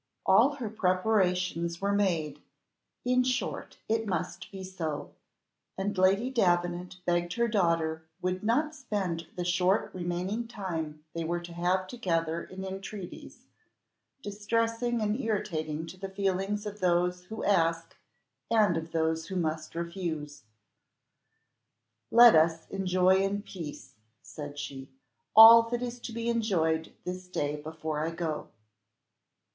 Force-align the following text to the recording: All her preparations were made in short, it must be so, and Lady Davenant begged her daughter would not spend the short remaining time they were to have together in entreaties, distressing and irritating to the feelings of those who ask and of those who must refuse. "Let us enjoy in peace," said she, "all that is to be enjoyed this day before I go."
All 0.25 0.55
her 0.55 0.71
preparations 0.71 1.79
were 1.79 1.93
made 1.93 2.41
in 3.05 3.23
short, 3.23 3.77
it 3.87 4.07
must 4.07 4.51
be 4.51 4.63
so, 4.63 5.11
and 5.77 5.95
Lady 5.95 6.31
Davenant 6.31 7.01
begged 7.05 7.33
her 7.33 7.47
daughter 7.47 8.01
would 8.19 8.41
not 8.43 8.73
spend 8.73 9.27
the 9.35 9.45
short 9.45 9.93
remaining 9.93 10.47
time 10.47 11.05
they 11.13 11.23
were 11.23 11.39
to 11.41 11.53
have 11.53 11.85
together 11.85 12.43
in 12.43 12.65
entreaties, 12.65 13.45
distressing 14.23 15.01
and 15.01 15.19
irritating 15.21 15.85
to 15.85 15.97
the 15.97 16.09
feelings 16.09 16.65
of 16.65 16.79
those 16.79 17.25
who 17.25 17.43
ask 17.43 17.95
and 18.49 18.77
of 18.77 18.93
those 18.93 19.27
who 19.27 19.35
must 19.35 19.75
refuse. 19.75 20.41
"Let 22.09 22.35
us 22.35 22.67
enjoy 22.71 23.17
in 23.17 23.43
peace," 23.43 23.93
said 24.23 24.57
she, 24.57 24.89
"all 25.35 25.61
that 25.69 25.83
is 25.83 25.99
to 25.99 26.11
be 26.11 26.27
enjoyed 26.27 26.91
this 27.05 27.27
day 27.27 27.55
before 27.55 28.03
I 28.03 28.09
go." 28.09 28.47